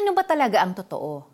[0.00, 1.28] Ano ba talaga ang totoo?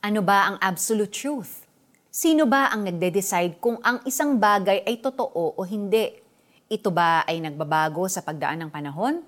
[0.00, 1.68] Ano ba ang absolute truth?
[2.08, 6.16] Sino ba ang nagde-decide kung ang isang bagay ay totoo o hindi?
[6.64, 9.20] Ito ba ay nagbabago sa pagdaan ng panahon?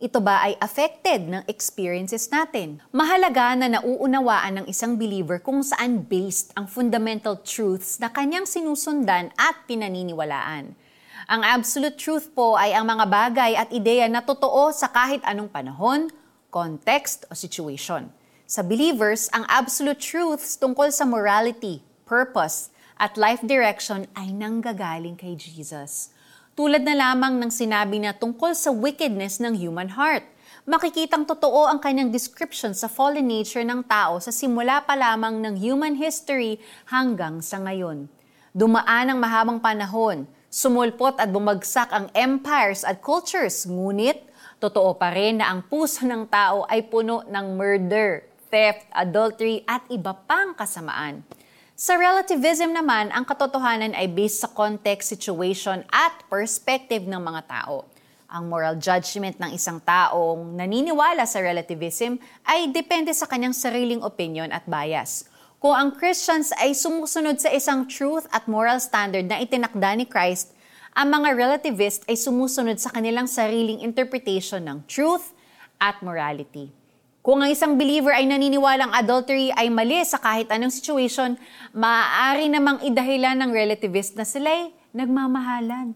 [0.00, 2.80] Ito ba ay affected ng experiences natin?
[2.96, 9.28] Mahalaga na nauunawaan ng isang believer kung saan based ang fundamental truths na kanyang sinusundan
[9.36, 10.72] at pinaniniwalaan.
[11.28, 15.52] Ang absolute truth po ay ang mga bagay at ideya na totoo sa kahit anong
[15.52, 16.08] panahon,
[16.48, 18.08] context o situation.
[18.50, 25.38] Sa believers, ang absolute truths tungkol sa morality, purpose, at life direction ay nanggagaling kay
[25.38, 26.10] Jesus.
[26.58, 30.26] Tulad na lamang ng sinabi na tungkol sa wickedness ng human heart.
[30.66, 35.54] Makikitang totoo ang kanyang description sa fallen nature ng tao sa simula pa lamang ng
[35.54, 36.58] human history
[36.90, 38.10] hanggang sa ngayon.
[38.50, 44.26] Dumaan ang mahabang panahon, sumulpot at bumagsak ang empires at cultures, ngunit
[44.58, 49.86] totoo pa rin na ang puso ng tao ay puno ng murder, theft, adultery, at
[49.88, 51.22] iba pang kasamaan.
[51.80, 57.88] Sa relativism naman, ang katotohanan ay based sa context, situation, at perspective ng mga tao.
[58.28, 64.52] Ang moral judgment ng isang taong naniniwala sa relativism ay depende sa kanyang sariling opinion
[64.52, 65.24] at bias.
[65.56, 70.52] Kung ang Christians ay sumusunod sa isang truth at moral standard na itinakda ni Christ,
[70.92, 75.32] ang mga relativist ay sumusunod sa kanilang sariling interpretation ng truth
[75.80, 76.79] at morality.
[77.20, 81.36] Kung ang isang believer ay naniniwalang adultery ay mali sa kahit anong situation,
[81.76, 85.92] maaari namang idahilan ng relativist na sila'y nagmamahalan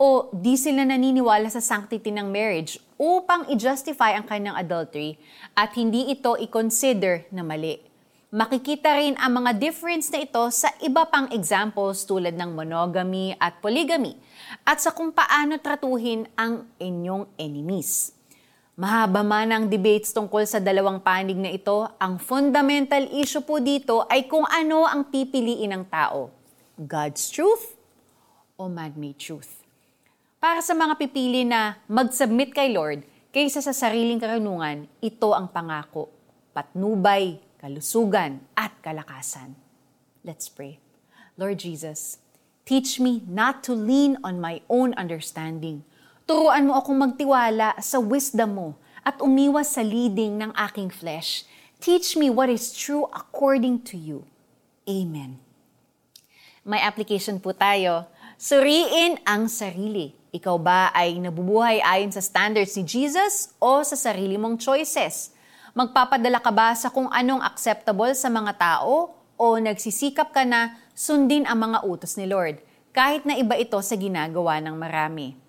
[0.00, 5.20] o di sila naniniwala sa sanctity ng marriage upang i-justify ang kanyang adultery
[5.52, 7.76] at hindi ito i-consider na mali.
[8.32, 13.60] Makikita rin ang mga difference na ito sa iba pang examples tulad ng monogamy at
[13.60, 14.16] polygamy
[14.64, 18.21] at sa kung paano tratuhin ang inyong enemies.
[18.72, 24.08] Mahaba man ang debates tungkol sa dalawang panig na ito, ang fundamental issue po dito
[24.08, 26.32] ay kung ano ang pipiliin ng tao.
[26.80, 27.76] God's truth
[28.56, 29.60] o man-made truth.
[30.40, 36.08] Para sa mga pipili na mag-submit kay Lord kaysa sa sariling karunungan, ito ang pangako,
[36.56, 39.52] patnubay, kalusugan, at kalakasan.
[40.24, 40.80] Let's pray.
[41.36, 42.24] Lord Jesus,
[42.64, 45.84] teach me not to lean on my own understanding,
[46.32, 48.68] Turuan mo akong magtiwala sa wisdom mo
[49.04, 51.44] at umiwas sa leading ng aking flesh.
[51.76, 54.24] Teach me what is true according to you.
[54.88, 55.36] Amen.
[56.64, 58.08] May application po tayo.
[58.40, 60.16] Suriin ang sarili.
[60.32, 65.36] Ikaw ba ay nabubuhay ayon sa standards ni Jesus o sa sarili mong choices?
[65.76, 71.44] Magpapadala ka ba sa kung anong acceptable sa mga tao o nagsisikap ka na sundin
[71.44, 72.56] ang mga utos ni Lord
[72.96, 75.41] kahit na iba ito sa ginagawa ng marami?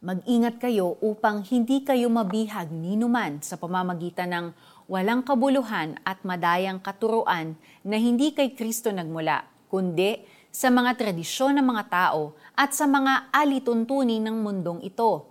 [0.00, 4.46] Mag-ingat kayo upang hindi kayo mabihag ni numan sa pamamagitan ng
[4.88, 7.52] walang kabuluhan at madayang katuruan
[7.84, 13.28] na hindi kay Kristo nagmula, kundi sa mga tradisyon ng mga tao at sa mga
[13.28, 15.28] alituntunin ng mundong ito.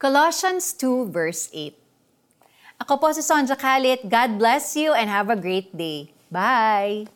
[0.00, 1.76] Colossians 2 verse 8
[2.88, 4.00] Ako po si Sonja Kalit.
[4.08, 6.08] God bless you and have a great day.
[6.32, 7.15] Bye!